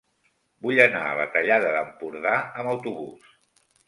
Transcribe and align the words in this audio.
Vull 0.67 0.79
anar 0.85 1.01
a 1.09 1.11
la 1.19 1.27
Tallada 1.35 1.73
d'Empordà 1.75 2.31
amb 2.63 2.73
autobús. 2.73 3.29